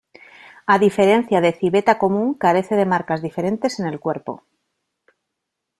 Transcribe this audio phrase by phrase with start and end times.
[0.73, 4.33] A diferencia de civeta común, carece de marcas diferentes en el cuerpo.